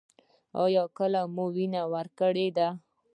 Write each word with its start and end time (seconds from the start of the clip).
ایا 0.63 0.83
کله 0.97 1.21
مو 1.33 1.45
وینه 1.55 1.81
ورکړې 1.93 2.47
ده؟ 2.57 2.67